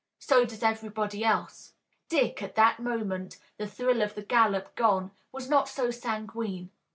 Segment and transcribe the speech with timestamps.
[0.17, 1.73] So does everybody else."
[2.09, 6.71] Dick, at that moment, the thrill of the gallop gone, was not so sanguine.